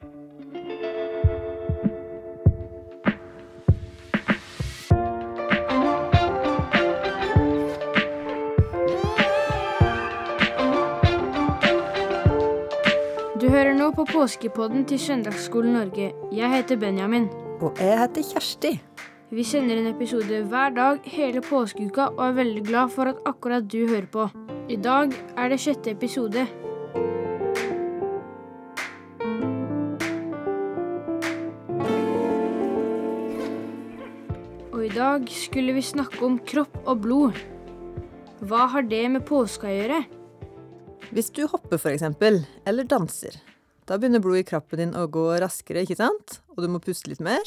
Du 0.00 0.06
hører 13.48 13.74
nå 13.76 13.90
på 13.96 14.04
påskepodden 14.04 14.84
til 14.84 15.00
Søndagsskolen 15.00 15.72
Norge. 15.72 16.12
Jeg 16.32 16.50
heter 16.52 16.76
Benjamin. 16.76 17.28
Og 17.60 17.76
jeg 17.80 17.98
heter 18.00 18.22
Kjersti. 18.32 18.72
Vi 19.30 19.44
sender 19.44 19.78
en 19.80 19.86
episode 19.86 20.42
hver 20.48 20.72
dag 20.76 20.98
hele 21.04 21.40
påskeuka 21.44 22.08
og 22.16 22.24
er 22.28 22.32
veldig 22.40 22.64
glad 22.66 22.88
for 22.88 23.12
at 23.12 23.20
akkurat 23.26 23.68
du 23.72 23.86
hører 23.88 24.08
på. 24.12 24.28
I 24.68 24.76
dag 24.76 25.12
er 25.36 25.48
det 25.48 25.60
sjette 25.60 25.90
episode. 25.90 26.46
Og 34.80 34.86
i 34.86 34.94
dag 34.96 35.26
skulle 35.28 35.74
vi 35.76 35.82
snakke 35.84 36.22
om 36.24 36.38
kropp 36.48 36.78
og 36.88 37.02
blod. 37.04 37.36
Hva 38.48 38.62
har 38.72 38.86
det 38.88 39.02
med 39.12 39.26
påska 39.28 39.68
å 39.68 39.74
gjøre? 39.74 39.98
Hvis 41.12 41.28
du 41.36 41.42
hopper 41.52 41.76
eksempel, 41.90 42.38
eller 42.64 42.88
danser, 42.88 43.36
da 43.84 43.98
begynner 44.00 44.24
blodet 44.24 44.46
i 44.46 44.48
kroppen 44.48 44.80
din 44.80 44.96
å 44.96 45.04
gå 45.04 45.26
raskere, 45.44 45.82
ikke 45.84 45.98
sant? 45.98 46.38
Og 46.56 46.64
du 46.64 46.70
må 46.72 46.80
puste 46.80 47.12
litt 47.12 47.20
mer. 47.20 47.44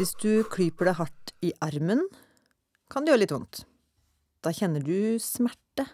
Hvis 0.00 0.16
du 0.18 0.42
klyper 0.50 0.90
deg 0.90 0.98
hardt 0.98 1.34
i 1.46 1.54
armen, 1.62 2.02
kan 2.90 3.06
det 3.06 3.14
gjøre 3.14 3.22
litt 3.22 3.36
vondt. 3.36 3.62
Da 4.42 4.50
kjenner 4.50 4.82
du 4.82 5.22
smerte. 5.22 5.86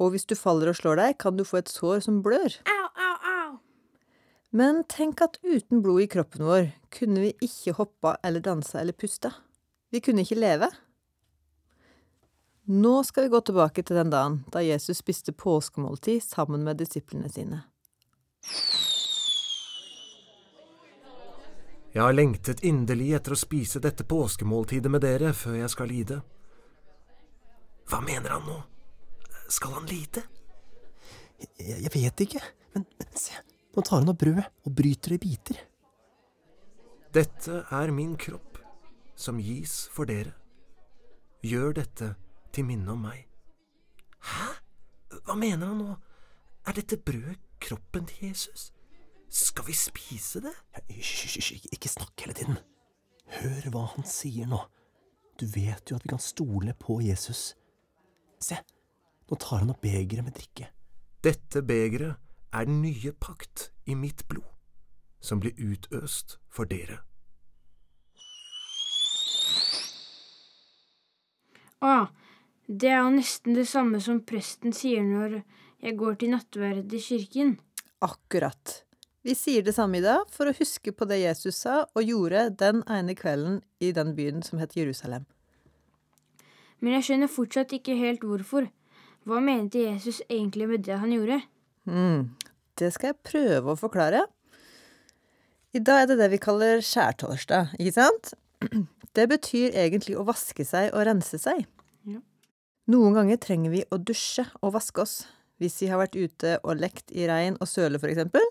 Og 0.00 0.16
hvis 0.16 0.24
du 0.24 0.38
faller 0.40 0.72
og 0.72 0.80
slår 0.80 1.02
deg, 1.04 1.20
kan 1.20 1.36
du 1.36 1.44
få 1.44 1.60
et 1.60 1.68
sår 1.68 2.00
som 2.08 2.24
blør. 2.24 2.62
Au! 2.64 2.77
Men 4.50 4.84
tenk 4.88 5.20
at 5.20 5.36
uten 5.42 5.82
blod 5.82 6.02
i 6.02 6.06
kroppen 6.08 6.46
vår 6.48 6.70
kunne 6.94 7.20
vi 7.20 7.32
ikke 7.44 7.74
hoppa 7.76 8.16
eller 8.24 8.40
dansa 8.40 8.80
eller 8.80 8.96
pusta. 8.96 9.32
Vi 9.90 10.00
kunne 10.00 10.24
ikke 10.24 10.38
leve. 10.40 10.70
Nå 12.68 13.02
skal 13.04 13.26
vi 13.26 13.32
gå 13.32 13.40
tilbake 13.40 13.82
til 13.82 13.96
den 13.96 14.10
dagen 14.12 14.42
da 14.52 14.60
Jesus 14.64 15.00
spiste 15.00 15.32
påskemåltid 15.32 16.22
sammen 16.24 16.64
med 16.64 16.80
disiplene 16.80 17.28
sine. 17.32 17.62
Jeg 21.92 22.02
har 22.04 22.12
lengtet 22.12 22.60
inderlig 22.64 23.14
etter 23.16 23.32
å 23.32 23.40
spise 23.40 23.80
dette 23.80 24.04
påskemåltidet 24.04 24.92
med 24.92 25.04
dere 25.04 25.32
før 25.36 25.56
jeg 25.62 25.72
skal 25.72 25.88
lide. 25.92 26.20
Hva 27.88 28.00
mener 28.04 28.36
han 28.36 28.44
nå? 28.48 28.58
Skal 29.48 29.72
han 29.76 29.88
lide? 29.88 30.24
Jeg, 31.40 31.80
jeg 31.86 31.92
vet 31.94 32.24
ikke, 32.26 32.42
men, 32.74 32.84
men 33.00 33.16
se, 33.16 33.40
nå 33.78 33.82
tar 33.86 34.00
han 34.00 34.10
opp 34.10 34.18
brødet 34.18 34.42
og 34.66 34.72
bryter 34.74 35.12
det 35.14 35.16
i 35.20 35.22
biter. 35.22 35.58
Dette 37.14 37.60
er 37.70 37.92
min 37.94 38.16
kropp, 38.18 38.58
som 39.14 39.38
gis 39.38 39.84
for 39.94 40.10
dere. 40.10 40.32
Gjør 41.46 41.76
dette 41.78 42.08
til 42.50 42.66
minne 42.66 42.90
om 42.96 43.06
meg. 43.06 43.22
Hæ? 44.26 44.48
Hva 45.22 45.38
mener 45.38 45.70
han 45.70 45.78
nå? 45.78 45.94
Er 46.66 46.74
dette 46.74 46.98
brødet 46.98 47.38
kroppen 47.62 48.10
til 48.10 48.32
Jesus? 48.32 48.72
Skal 49.30 49.68
vi 49.70 49.78
spise 49.78 50.42
det? 50.42 50.56
Hysj, 50.90 51.54
ikke 51.70 51.94
snakk 51.94 52.26
hele 52.26 52.34
tiden. 52.34 52.58
Hør 53.38 53.70
hva 53.70 53.86
han 53.94 54.10
sier 54.10 54.50
nå. 54.50 54.58
Du 55.38 55.46
vet 55.54 55.86
jo 55.86 56.00
at 56.00 56.02
vi 56.02 56.16
kan 56.16 56.24
stole 56.24 56.74
på 56.74 56.98
Jesus. 57.06 57.52
Se, 58.42 58.58
nå 59.30 59.38
tar 59.38 59.62
han 59.62 59.70
opp 59.70 59.86
begeret 59.86 60.26
med 60.26 60.34
drikke. 60.34 60.72
Dette 61.22 61.62
begeret 61.62 62.18
er 62.52 62.68
den 62.68 62.80
nye 62.82 63.12
pakt 63.12 63.70
i 63.86 63.94
mitt 63.94 64.24
blod, 64.28 64.48
som 65.20 65.40
blir 65.42 65.56
utøst 65.58 66.38
for 66.48 66.68
dere. 66.68 67.02
Å, 71.84 72.08
det 72.66 72.90
er 72.90 73.00
jo 73.04 73.14
nesten 73.14 73.54
det 73.54 73.68
samme 73.70 74.00
som 74.02 74.24
presten 74.26 74.74
sier 74.74 75.04
når 75.06 75.40
jeg 75.78 75.96
går 75.98 76.18
til 76.18 76.34
nattverd 76.34 76.92
i 76.92 77.00
kirken. 77.02 77.56
Akkurat. 78.02 78.82
Vi 79.22 79.34
sier 79.34 79.62
det 79.62 79.74
samme 79.76 79.98
i 79.98 80.04
dag 80.04 80.30
for 80.32 80.48
å 80.48 80.56
huske 80.56 80.92
på 80.94 81.06
det 81.10 81.20
Jesus 81.20 81.60
sa 81.64 81.82
og 81.86 82.06
gjorde 82.06 82.48
den 82.58 82.82
ene 82.90 83.14
kvelden 83.18 83.60
i 83.82 83.92
den 83.94 84.14
byen 84.16 84.42
som 84.46 84.62
het 84.62 84.76
Jerusalem. 84.78 85.26
Men 86.78 86.98
jeg 86.98 87.08
skjønner 87.08 87.30
fortsatt 87.30 87.74
ikke 87.74 87.96
helt 87.98 88.26
hvorfor. 88.26 88.68
Hva 89.26 89.40
mente 89.44 89.82
Jesus 89.82 90.22
egentlig 90.30 90.68
med 90.70 90.86
det 90.86 90.98
han 91.02 91.12
gjorde? 91.12 91.40
Mm, 91.88 92.28
det 92.78 92.92
skal 92.94 93.12
jeg 93.12 93.22
prøve 93.26 93.72
å 93.72 93.78
forklare. 93.80 94.26
I 95.76 95.80
dag 95.84 96.04
er 96.04 96.10
det 96.10 96.18
det 96.20 96.30
vi 96.32 96.40
kaller 96.42 96.84
skjærtorsdag, 96.84 97.74
ikke 97.80 97.96
sant? 97.96 98.32
Det 99.16 99.24
betyr 99.26 99.74
egentlig 99.74 100.14
å 100.20 100.22
vaske 100.28 100.62
seg 100.68 100.92
og 100.92 101.06
rense 101.08 101.38
seg. 101.40 101.64
Ja. 102.06 102.20
Noen 102.92 103.16
ganger 103.16 103.40
trenger 103.40 103.72
vi 103.72 103.80
å 103.90 103.98
dusje 103.98 104.44
og 104.60 104.76
vaske 104.76 105.02
oss 105.02 105.14
hvis 105.58 105.80
vi 105.82 105.88
har 105.90 105.98
vært 105.98 106.14
ute 106.14 106.52
og 106.62 106.78
lekt 106.78 107.10
i 107.10 107.26
regn 107.26 107.56
og 107.58 107.66
søle, 107.66 107.98
for 107.98 108.12
eksempel. 108.12 108.44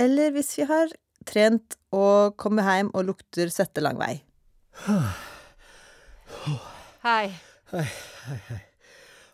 Eller 0.00 0.32
hvis 0.32 0.54
vi 0.56 0.68
har 0.70 0.94
trent 1.28 1.76
og 1.92 2.38
kommer 2.40 2.64
hjem 2.70 2.92
og 2.94 3.10
lukter 3.10 3.52
svette 3.52 3.84
lang 3.84 4.00
vei. 4.00 4.14
Hei. 7.04 7.26
Hei, 7.74 7.88
hei, 8.24 8.38
hei. 8.48 8.62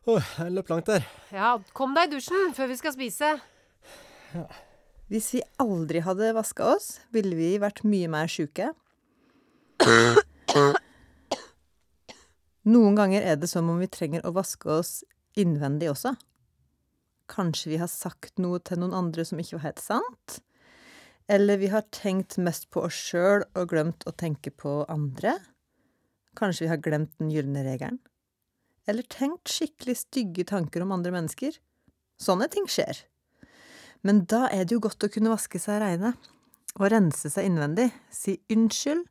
Å, 0.09 0.17
jeg 0.17 0.53
løp 0.57 0.71
langt 0.73 0.89
der. 0.89 1.05
Ja, 1.29 1.59
kom 1.77 1.93
deg 1.97 2.09
i 2.09 2.15
dusjen 2.15 2.55
før 2.57 2.71
vi 2.71 2.77
skal 2.81 2.95
spise. 2.95 3.35
Hvis 5.13 5.29
vi 5.35 5.43
aldri 5.61 6.01
hadde 6.07 6.31
vaska 6.37 6.71
oss, 6.73 7.01
ville 7.13 7.37
vi 7.37 7.51
vært 7.61 7.83
mye 7.85 8.09
mer 8.09 8.31
sjuke. 8.31 8.71
Noen 12.71 12.97
ganger 12.97 13.25
er 13.29 13.37
det 13.41 13.51
som 13.51 13.69
om 13.73 13.81
vi 13.81 13.91
trenger 13.93 14.25
å 14.25 14.33
vaske 14.37 14.73
oss 14.73 15.01
innvendig 15.41 15.91
også. 15.93 16.15
Kanskje 17.31 17.75
vi 17.75 17.81
har 17.83 17.91
sagt 17.93 18.41
noe 18.43 18.61
til 18.65 18.81
noen 18.81 18.97
andre 18.97 19.25
som 19.29 19.41
ikke 19.41 19.59
var 19.59 19.69
helt 19.69 19.85
sant? 19.85 20.41
Eller 21.31 21.61
vi 21.61 21.69
har 21.71 21.85
tenkt 21.95 22.41
mest 22.43 22.71
på 22.73 22.87
oss 22.89 22.97
sjøl 22.97 23.45
og 23.53 23.69
glemt 23.71 24.07
å 24.09 24.17
tenke 24.17 24.51
på 24.51 24.81
andre? 24.91 25.37
Kanskje 26.41 26.65
vi 26.65 26.73
har 26.73 26.81
glemt 26.83 27.13
den 27.21 27.31
gylne 27.35 27.63
regelen? 27.69 28.01
Eller 28.89 29.07
tenkt 29.13 29.51
skikkelig 29.53 29.97
stygge 30.05 30.47
tanker 30.49 30.85
om 30.85 30.95
andre 30.95 31.13
mennesker? 31.15 31.57
Sånne 32.21 32.49
ting 32.53 32.69
skjer. 32.71 33.05
Men 34.07 34.25
da 34.29 34.47
er 34.49 34.65
det 34.65 34.77
jo 34.77 34.85
godt 34.85 35.05
å 35.05 35.11
kunne 35.13 35.33
vaske 35.33 35.61
seg 35.61 35.83
reine 35.83 36.15
og 36.79 36.87
rense 36.93 37.29
seg 37.33 37.49
innvendig, 37.49 37.91
si 38.13 38.39
unnskyld 38.53 39.05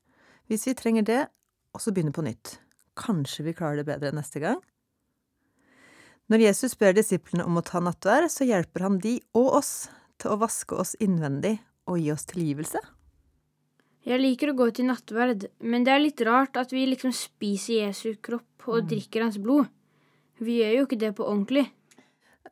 hvis 0.49 0.65
vi 0.65 0.73
trenger 0.77 1.05
det, 1.05 1.21
og 1.75 1.83
så 1.83 1.93
begynne 1.93 2.15
på 2.15 2.25
nytt. 2.25 2.55
Kanskje 2.97 3.45
vi 3.45 3.55
klarer 3.57 3.81
det 3.81 3.89
bedre 3.91 4.13
neste 4.15 4.41
gang? 4.41 4.57
Når 6.29 6.43
Jesus 6.45 6.75
ber 6.77 6.93
disiplene 6.93 7.45
om 7.45 7.57
å 7.57 7.65
ta 7.65 7.81
nattvær, 7.81 8.27
så 8.29 8.45
hjelper 8.45 8.85
han 8.85 8.97
de 9.01 9.15
og 9.37 9.59
oss 9.61 9.73
til 10.21 10.33
å 10.33 10.39
vaske 10.41 10.77
oss 10.77 10.95
innvendig 11.01 11.55
og 11.89 12.01
gi 12.01 12.11
oss 12.13 12.25
tilgivelse. 12.29 12.81
Jeg 14.09 14.23
liker 14.23 14.49
å 14.49 14.57
gå 14.57 14.65
til 14.73 14.87
nattverd, 14.89 15.43
men 15.61 15.83
det 15.85 15.91
er 15.93 16.01
litt 16.01 16.21
rart 16.25 16.57
at 16.57 16.71
vi 16.73 16.87
liksom 16.89 17.11
spiser 17.13 17.83
Jesu 17.83 18.15
kropp 18.25 18.65
og 18.69 18.87
drikker 18.89 19.21
hans 19.21 19.37
blod. 19.37 19.67
Vi 20.41 20.55
gjør 20.63 20.73
jo 20.79 20.87
ikke 20.87 20.97
det 21.03 21.11
på 21.19 21.27
ordentlig. 21.29 21.67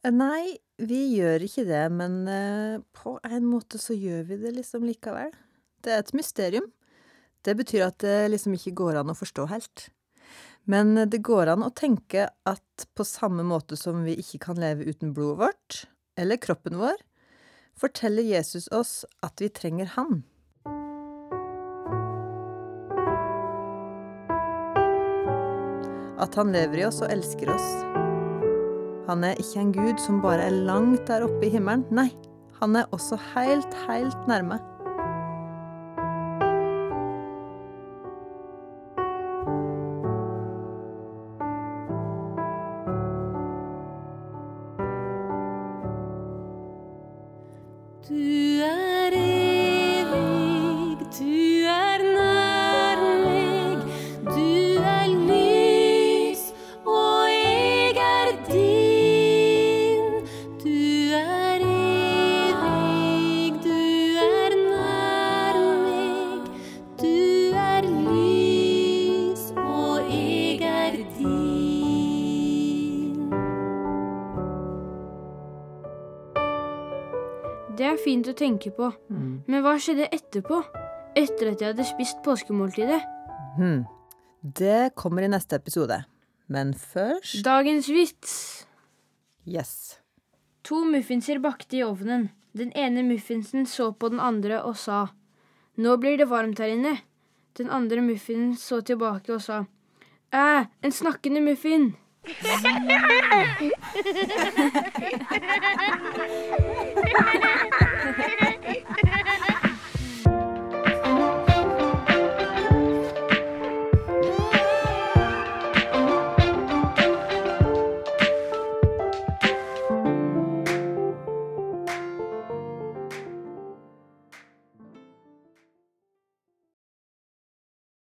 Eh, 0.04 0.14
Nei, 0.14 0.60
vi 0.78 1.00
gjør 1.16 1.48
ikke 1.48 1.66
det, 1.66 1.82
men 1.98 2.20
eh, 2.30 2.78
på 2.94 3.16
en 3.26 3.50
måte 3.50 3.82
så 3.82 3.98
gjør 3.98 4.28
vi 4.30 4.40
det 4.44 4.54
liksom 4.60 4.86
likevel. 4.86 5.34
Det 5.82 5.96
er 5.96 6.06
et 6.06 6.14
mysterium. 6.18 6.70
Det 7.42 7.58
betyr 7.58 7.88
at 7.88 7.98
det 8.06 8.16
liksom 8.36 8.54
ikke 8.54 8.76
går 8.78 9.02
an 9.02 9.14
å 9.14 9.18
forstå 9.18 9.50
helt. 9.50 9.88
Men 10.70 10.94
det 11.10 11.24
går 11.26 11.56
an 11.56 11.66
å 11.66 11.74
tenke 11.74 12.30
at 12.30 12.88
på 12.94 13.08
samme 13.08 13.42
måte 13.48 13.80
som 13.80 14.06
vi 14.06 14.18
ikke 14.22 14.44
kan 14.50 14.62
leve 14.62 14.86
uten 14.86 15.16
blodet 15.16 15.42
vårt, 15.42 15.84
eller 16.20 16.38
kroppen 16.44 16.78
vår, 16.78 17.02
forteller 17.78 18.30
Jesus 18.30 18.70
oss 18.70 19.08
at 19.26 19.42
vi 19.42 19.50
trenger 19.50 19.96
Han. 19.98 20.26
At 26.18 26.36
han 26.36 26.54
lever 26.54 26.82
i 26.82 26.86
oss 26.88 27.02
og 27.06 27.12
elsker 27.14 27.52
oss. 27.54 27.68
Han 29.08 29.24
er 29.24 29.38
ikke 29.40 29.62
en 29.62 29.76
gud 29.76 30.02
som 30.04 30.22
bare 30.24 30.50
er 30.50 30.64
langt 30.68 31.06
der 31.08 31.24
oppe 31.28 31.48
i 31.48 31.52
himmelen. 31.54 31.86
Nei, 31.94 32.10
han 32.60 32.76
er 32.76 32.90
også 32.92 33.20
helt, 33.36 33.78
helt 33.88 34.28
nærme. 34.28 34.60
Du 48.08 48.14
er 48.64 49.12
evig, 49.12 49.37
Det 77.78 77.86
er 77.86 77.98
fint 78.02 78.26
å 78.26 78.34
tenke 78.38 78.72
på. 78.74 78.88
Men 79.10 79.62
hva 79.62 79.76
skjedde 79.82 80.08
etterpå? 80.14 80.62
Etter 81.18 81.52
at 81.52 81.62
jeg 81.62 81.74
hadde 81.74 81.86
spist 81.86 82.22
påskemåltidet? 82.26 83.02
Hmm 83.58 83.86
Det 84.42 84.94
kommer 84.96 85.26
i 85.26 85.30
neste 85.30 85.56
episode. 85.58 86.04
Men 86.48 86.74
først 86.74 87.44
Dagens 87.46 87.90
vits. 87.90 88.66
Yes. 89.46 90.00
To 90.64 90.84
muffinser 90.86 91.40
bakte 91.44 91.78
i 91.78 91.84
ovnen. 91.84 92.30
Den 92.58 92.72
ene 92.74 93.04
muffinsen 93.04 93.66
så 93.70 93.92
på 93.94 94.10
den 94.10 94.20
andre 94.20 94.64
og 94.64 94.78
sa, 94.78 95.08
Nå 95.78 95.98
blir 96.02 96.18
det 96.18 96.30
varmt 96.30 96.58
her 96.60 96.74
inne. 96.74 96.98
Den 97.58 97.70
andre 97.70 98.02
muffinen 98.02 98.56
så 98.58 98.82
tilbake 98.82 99.34
og 99.36 99.42
sa, 99.42 99.66
Æ, 100.34 100.66
en 100.82 100.92
snakkende 100.92 101.42
muffin. 101.42 101.94